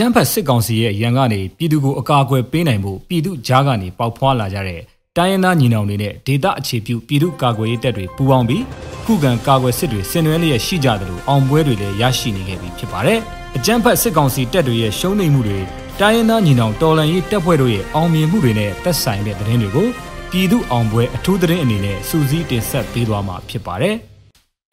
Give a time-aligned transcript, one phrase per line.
[0.00, 4.80] ကြမ်းဖက်စစ်ကောင်စီရဲ့ရန်ကနေပြည်သူကိုအကာအကွယ်ပေးနိုင်မှုပြည်သူကြားကနေပေါက်ဖွာလာကြတဲ့
[5.16, 8.64] တိုင်းရင်းသားညီနောင်တွေနဲ့ဒေသအခြေပြုပြည်သူကာကွယ်ရေးတပ်တွေပူးပေါင်းပြီး
[9.04, 13.18] ခုခံကာကွယ်စစ်တွေဆင်နွှဲလျက်ရှိကြတယ်လို့အောင်ပွဲတွေလည်းရရှိနေခဲ့ပြီဖြစ်ပါတယ်။
[13.56, 15.58] အကြမ်းဖက်စစ်ကောင်စီတပ်တွေရဲ့ရှုံးနိမ့်မှုတွေ
[16.00, 19.88] တိုင်းရင်းသားညီနောင်တော်လှန်ရေးတပ်ဖွဲ့တို့ရဲ့အောင်မြင်မှုတွေနဲ့သက်ဆိုင်တဲ့သတင်းတွေကို
[20.30, 23.96] ပြည်သူအောင်ပွဲအထူးသတင်းအနေနဲ့စူးစီးတင်ဆက်ပေးသွားမှာဖြစ်ပါတယ်။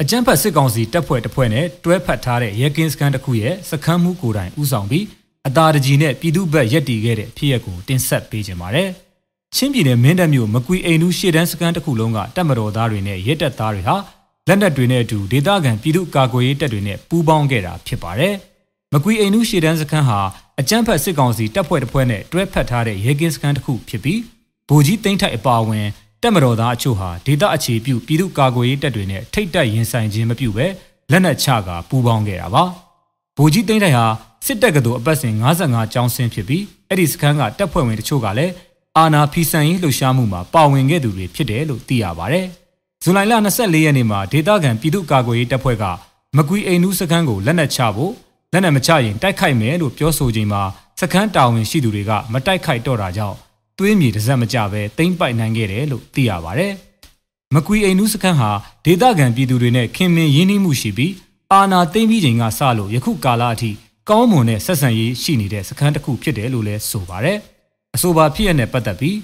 [0.01, 5.05] အကြမ်းဖက်စစ်ကောင်စီတပ်ဖွဲ့တစ်ဖွဲ့နဲ့တွဲဖက်ထားတဲ့ရဲကင်းစခန်းတစ်ခုရဲ့စခန်းမှုကိုယ်တိုင်ဦးဆောင်ပြီး
[5.47, 8.89] အသာတကြီးနဲ့ပြည်သူ့ဘက်ရက်တီခဲ့တဲ့ဖြစ်ရပ်ကိုတင်ဆက်ပေးကြပါမယ်။
[9.55, 13.95] ချင်းပြည်နယ်မင်းတပ်မြို့မကွီအိမ်နူးရှေ့တန်းစခန်းတစ်ခုလုံးကတပ်မတော်သားတွေနဲ့ရဲတပ်သားတွေဟာ
[14.47, 18.33] လက်နက်တွေနဲ့အတူဒေသခံပြည်သူ့ကာကွယ်ရေးတပ်တွေနဲ့ပူးပေါင်းခဲ့တာဖြစ်ပါတယ်။
[18.93, 20.19] မကွီအိမ်နူးရှေ့တန်းစခန်းဟာ
[20.59, 24.21] အကြမ်းဖက်စစ်ကောင်စီတပ်ဖွဲ့တစ်ဖွဲ့နဲ့တွဲဖက်ထားတဲ့ရဲကင်းစခန်းတစ်ခုဖြစ်ပြီး
[24.69, 25.87] ဗိုလ်ကြီးတိမ့်ထိုက်အပါအဝင်
[26.25, 30.67] တပ်မတော်သားအချို့ဟာဒေသအခြေပြုပြည်သူ့ကာကွယ်ရေးတပ်တွေနဲ့ထိတ်တက်ရင်ဆိုင်ခြင်းမပြုဘဲ
[31.11, 32.63] လက်နက်ချကပူးပေါင်းခဲ့တာပါ
[33.37, 34.05] ဗိုလ်ကြီးတိမ့်ထိုက်ဟာ
[34.45, 38.53] စစ်တပ်ကတော်အပတ်စဉ်55ကျောင်းဆင်းဖြစ်ပြီးအဲ့ဒီစခန်းကတပ်ဖွဲ့ဝင်တချို့ကလည်း
[38.97, 42.47] အာနာဖီဆန်ရေးလှုပ်ရှားမှုမှာပါဝင်ခဲ့သူတွေဖြစ်တယ်လို့သိရပါတယ်
[43.03, 45.83] ဇူလိုင်လ24ရက်နေ့မှာဒေသခံပြည်သူ့ကာကွယ်ရေးတပ်ဖွဲ့က
[46.37, 48.13] မကွီအိမ်နူးစခန်းကိုလက်နက်ချဖို့
[48.53, 50.61] လက်နက်မချရင်တိုက်ခိုက်မယ်လို့ပြောဆိုချိန်မှာ
[50.99, 53.37] စခန်းတာဝန်ရှိသူတွေကမတိုက်ခိုက်တော့တာကြောင့်
[53.79, 56.67] သွေးမြေတစ်စက်မကြပဲတိမ့်ပိုက်နိုင်ခဲ့တယ်လို့သိရပါဗျ။
[57.53, 58.49] မကွီအိမ်နူးစခန်းဟာ
[58.85, 61.13] ဒေသခံပြည်သူတွေနဲ့ခင်မင်ရင်းနှီးမှုရှိပြီး
[61.53, 63.71] အာနာသိမ့်ပြီးချိန်ကစလို့ယခုကာလအထိ
[64.09, 67.33] ကောင်းမွန်တဲ့ဆက်ဆံရေးရှိနေတဲ့စခန်းတစ်ခုဖြစ်တယ်လို့လည်းဆိုပါဗျ။
[67.95, 69.17] အဆိုပါဖြစ်ရတဲ့ပတ်သက်ပြီး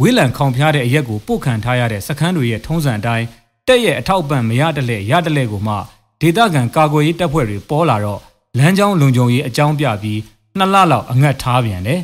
[0.00, 3.26] ဝေးလံခေါင်ဖျားတဲ့အရက်ကိုပို့ခံထားရတဲ့စခန်းတွေရဲ့ထုံးစံအတိုင်း
[3.68, 5.74] တက်ရဲ့အထောက်ပံ့မရတဲ့လက်ရတဲ့လက်ကိုမှ
[6.20, 8.20] ဒေသခံကာကွယ်ရေးတပ်ဖွဲ့တွေပေါ်လာတော့
[8.58, 10.20] လမ်းကြောင်းလုံခြုံရေးအကြောင်းပြပြီး
[10.58, 12.00] နှစ်လလောက်အငတ်ထားပြန်တယ်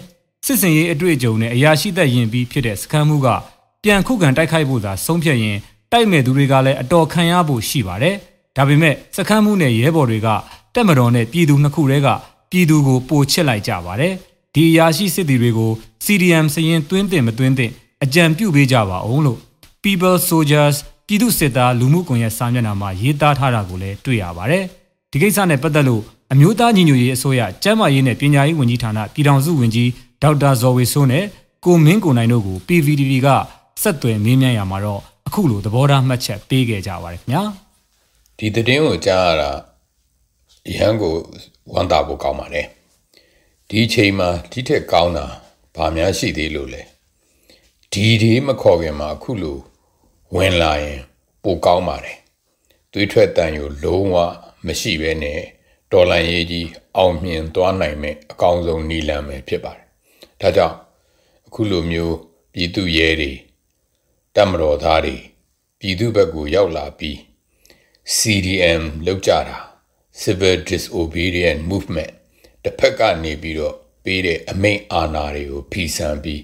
[0.50, 3.28] စစ်စင်ရေးအတွေ့အကြုံနဲ့အရာရှိသက်ရင်ပြီးဖြစ်တဲ့စခန်းမှုက
[3.84, 5.56] ပြန်ခုခံတိုက်ခိုက်ဖို့သာဆုံးဖြတ်ရင်
[5.92, 8.16] တိုက်မဲ့သူတွေကလည်းအတော်ခံရဖို့ရှိပါတယ်
[8.56, 10.28] ဒါပေမဲ့စခန်းမှုနဲ့ရဲဘော်တွေက
[10.74, 12.08] တက်မတော်နဲ့ပြည်သူနှစ်ခုတည်းက
[12.50, 14.14] ပြည်သူကိုပိုချစ်လိုက်ကြပါတယ်
[14.54, 15.70] ဒီအရာရှိစစ်သည်တွေကို
[16.04, 17.70] CDM စရင်တွင်းတင်မတွင်းတင်
[18.04, 19.38] အကြံပြုပေးကြပါအောင်လို့
[19.84, 24.64] People Soldiers ပြည်သူစစ်သားလူမှုကွန်ရက်စာမျက်နှာမှာရေးသားထားတာကိုလည်းတွေ့ရပါတယ်
[25.10, 26.02] ဒီကိစ္စနဲ့ပတ်သက်လို့
[26.32, 29.90] အမျိုးသားညီညွတ်ရေးအစိုးရကျန်းမာရေးနဲ့ပညာရေးဝန်ကြီးဌာနပြည်ထောင်စုဝန်ကြီး
[30.22, 31.24] ဒေါက်တာဇော်ဝေစိုးနဲ့
[31.64, 33.28] ကိုမင်းကိုနိုင်တို့ကို PVDV က
[33.82, 37.42] ဆက်သွယ်မေးမြန်းရမှာတော့အခုလိုသဘောထားမှတ်ချက်ပေးခဲ့ကြပါတယ်ခင်ဗျာ
[38.38, 39.50] ဒီသတင်းကိုကြားရတာ
[40.76, 41.14] ရဟန်းကို
[41.72, 42.66] ဝမ်းသာဖို့ကောင်းပါတယ်
[43.68, 45.26] ဒီချိန်မှာဒီထက်ကောင်းတာ
[45.76, 46.82] ဘာများရှိသေးလို့လဲ
[47.92, 49.58] ဒီဒီမခေါ်ခင်မှာအခုလို
[50.36, 51.00] ဝင်လာရင်
[51.42, 52.18] ပိုကောင်းပါတယ်
[52.92, 54.16] သွေးထွက်တန်ယူလုံးဝ
[54.66, 55.40] မရှိဘဲနဲ့
[55.92, 59.86] ဒေါ်လာရေးကြီးအောင်မြင်သွားနိုင်မဲ့အကောင်းဆုံးနည်းလမ်းပဲဖြစ်ပါတယ်။
[60.40, 60.76] ဒါကြောင့်
[61.46, 62.16] အခုလိုမျိုး
[62.52, 63.32] ပြည်သူရဲတွေ
[64.34, 65.16] တပ်မတော်သားတွေ
[65.78, 67.16] ပြည်သူဘက်ကိုရောက်လာပြီး
[68.16, 69.58] CDM လောက်ကြတာ
[70.22, 72.12] Civil Disobedience Movement
[72.62, 73.74] တစ်ဖက်ကနေပြီးတော့
[74.04, 76.42] ပေးတဲ့အမိန့်အာဏာတွေကိုဖီဆန်ပြီး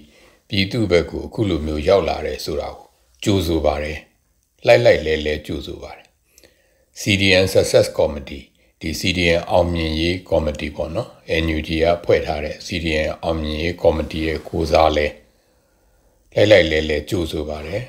[0.49, 2.87] ပြည်သူဘက်ကိုအခုလိုမျိုးရောက်လာတယ်ဆိုတာကို
[3.23, 3.99] ကြိုးဆိုပါတယ်။
[4.67, 6.07] လိုက်လိုက်လဲလဲကြိုးဆိုပါတယ်
[7.01, 8.43] CDN Success Committee
[8.81, 11.09] ဒီ CDN အောင်မြင်ရေးကော်မတီပေါ့နော်
[11.43, 15.07] NUG ကဖွဲ့ထားတဲ့ CDN အောင်မြင်ရေးကော်မတီရဲ့ကိုစားလဲ
[16.33, 17.83] လိုက်လိုက်လဲလဲကြိုးဆိုပါတယ်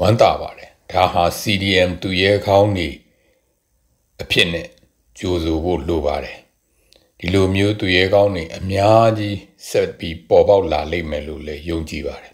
[0.00, 2.88] ဝမ်းသာပါတယ်ဒါဟာ CDM သူရဲခေါင်းနေ
[4.22, 4.68] အဖြစ်နဲ့
[5.18, 6.38] ကြိုးဆိုဖို့လိုပါတယ်
[7.18, 9.36] ဒီလိုမျိုးသူရဲကောင်းနေအများကြီး
[9.68, 12.32] ဆက်ပြီးပေါ်ပေါက်လာလိမ့်မယ်လို့လည်းယုံကြည်ပါတယ်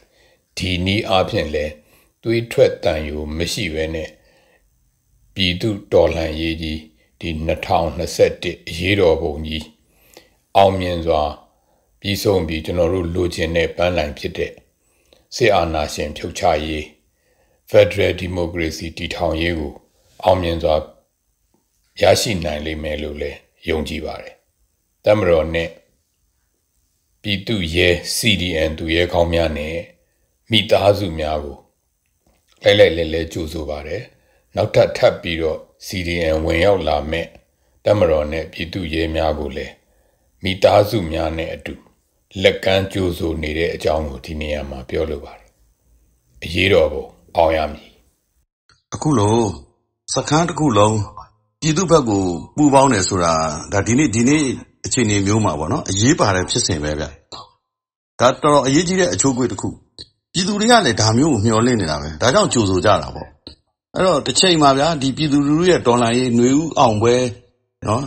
[0.59, 1.67] ဒီနည်းအားဖြင့်လဲ
[2.23, 4.09] သွေးထွက်တန်ယူမရှိဘဲနဲ့
[5.35, 6.81] ပြည်သူတော်လှန်ရေးကြီး
[7.21, 7.31] ဒီ
[7.83, 9.65] 2021အရေးတော်ပုံကြီး
[10.57, 11.23] အောင်မြင်စွာ
[12.01, 14.53] ပြီးဆုံးပြီးကျွန်တော်တို့လိုချင်တဲ့ပန်းလိုင်ဖြစ်တဲ့
[15.35, 16.85] စစ်အာဏာရှင်ဖြုတ်ချရေး
[17.71, 19.73] Federal Democracy တည်ထောင်ရေးကို
[20.25, 20.75] အောင်မြင်စွာ
[22.01, 23.39] ရရှိနိုင်လိမ့်မယ်လို့လည်း
[23.69, 24.35] ယုံကြည်ပါတယ်။
[25.05, 25.69] တမတော်နဲ့
[27.23, 29.77] ပြည်သူရဲ CDN သူရဲကောင်းများနဲ့
[30.51, 31.57] မိသားစုများကို
[32.63, 34.03] လိုက်လိုက်လဲလဲကြိုးဆိုပါတယ်။
[34.57, 37.27] နောက်ထပ်ထပ်ပြီးတော့ CDN ဝင်ရောက်လာမဲ့
[37.85, 39.73] တမတော်နဲ့ပြည်သူရဲများကိုလည်း
[40.43, 41.75] မိသားစုများနဲ့အတူ
[42.43, 45.51] လက်ကမ်းကြိုးဆိုနေတဲ့အကြောင်းကိုဒီနေရာမှာပြောလိုပါတယ်။
[46.45, 47.05] အရေးတော်ပုံ
[47.37, 47.91] အောင်ရမည်။
[48.95, 49.43] အခုလို့
[50.15, 50.99] စခန်းတစ်ခုလုံး
[51.61, 52.25] ပြည်သူဘက်ကို
[52.57, 53.33] ပူပေါင်းတယ်ဆိုတာ
[53.73, 54.43] ဒါဒီနေ့ဒီနေ့
[54.87, 57.05] အခြေအနေမျိုးမှာပေါ့နော်အရေးပါတဲ့ဖြစ်စဉ်ပဲဗျ။
[58.21, 59.69] ဒါတော်တော်အရေးကြီးတဲ့အချိုးအကွေ့တစ်ခု
[60.33, 63.29] ပြည်သူတွေကလည်းဒါမျိုးကိုမျှော်လင့်နေတာပဲဒါကြောင့်ကြိုဆိုကြတာပေါ့
[63.97, 67.17] အဲ့တော့တစ်ချိန်မှာဗျာဒီပြည်သူလူထုရဲ့ တော်လှန်ရေးຫນွေဦးအောင်ပွဲ
[67.87, 68.03] နော်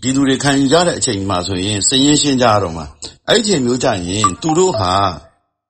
[0.00, 2.86] ပြည်သူတွေ ခံယူကြတဲ့အချိန်မှာဆိုရင်စည်ရင်းရှင်းကြရတော့မှာ
[3.28, 4.92] အဲ့ဒီအချိန်မျိုးကြရင် သူတို့ဟာ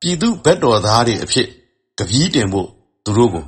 [0.00, 1.46] ပြည်သူဘက်တော်သားတွေအဖြစ်
[1.98, 2.68] ကပီးတင်ဖို့
[3.04, 3.44] သူတို့ကို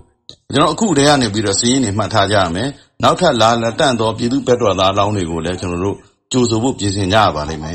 [0.52, 2.68] ကျွန်တော်အခုတည်းကနေပြီးတော့စည်ရင်းတွေ မှတ်ထားကြရမယ်
[3.02, 5.96] နောက်ထပ် လာလက်တန့်သော ပြည်သူဘက်တော်သားလောင်းတွေကိုလည်း ကျွန်တော်တို့
[6.32, 7.72] ကြိုဆိုဖို့ ပြင်ဆင်ကြရပါလိမ့်မယ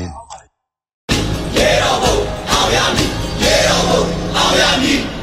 [1.56, 2.16] ရေတော်ဘုံ
[2.50, 3.10] အောင်ရမည်
[3.42, 4.02] ရေတော်ဘုံ
[4.36, 5.19] အောင်ရမည်